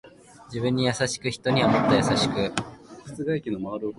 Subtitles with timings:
[0.47, 2.51] 自分に優しく人にはもっと優しく